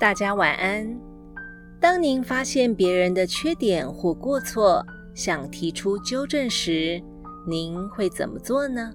[0.00, 0.98] 大家晚安。
[1.78, 4.82] 当您发现别人的缺点或过错，
[5.14, 6.98] 想提出纠正时，
[7.46, 8.94] 您会怎么做呢？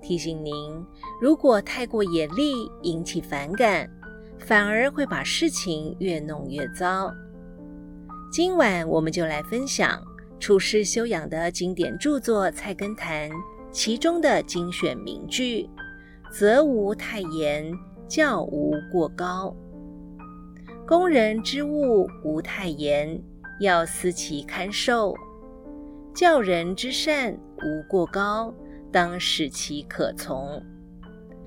[0.00, 0.54] 提醒您，
[1.20, 3.90] 如果太过严厉，引起反感，
[4.38, 7.12] 反而会把事情越弄越糟。
[8.30, 10.00] 今晚我们就来分享
[10.38, 13.28] 处世修养的经典著作《菜根谭》
[13.72, 15.68] 其中的精选名句
[16.30, 17.76] ：“责无太严，
[18.06, 19.52] 教无过高。
[20.90, 23.16] 工人之物无太严，
[23.60, 25.14] 要思其堪受；
[26.12, 28.52] 教人之善无过高。”
[28.90, 30.60] 当使其可从。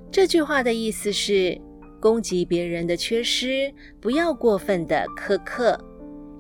[0.10, 1.60] 这句话的意思是，
[2.00, 3.70] 攻击别人的缺失，
[4.00, 5.78] 不要过分的苛刻，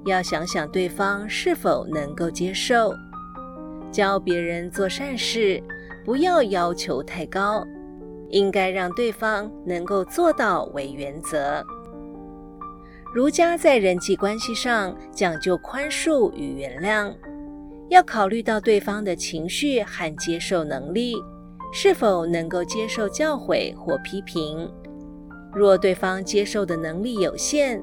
[0.06, 2.94] 要想想对方是否能够接受。
[3.92, 5.62] 教别人做善事，
[6.06, 7.68] 不要要求太高，
[8.30, 11.62] 应该让对方能够做到为原则。
[13.13, 17.14] 儒家在人际关系上讲究宽恕与原谅。
[17.89, 21.16] 要考虑到对方的情绪和接受能力，
[21.72, 24.67] 是否能够接受教诲或批评。
[25.53, 27.80] 若对方接受的能力有限，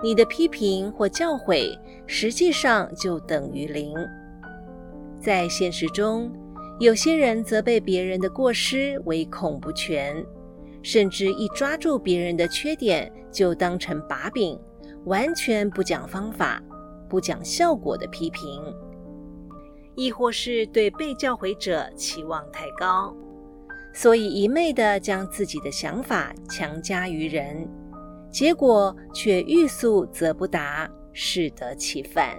[0.00, 1.76] 你的批评或教诲
[2.06, 3.92] 实际上就等于零。
[5.18, 6.30] 在现实中，
[6.78, 10.24] 有些人责备别人的过失唯恐不全，
[10.82, 14.56] 甚至一抓住别人的缺点就当成把柄，
[15.04, 16.62] 完全不讲方法、
[17.08, 18.62] 不讲效果的批评。
[19.94, 23.12] 亦或是对被教诲者期望太高，
[23.92, 27.68] 所以一昧的将自己的想法强加于人，
[28.30, 32.38] 结果却欲速则不达，适得其反。